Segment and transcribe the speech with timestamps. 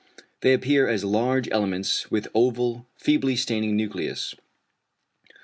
[0.39, 4.33] They appear as large elements with oval, feebly staining nucleus.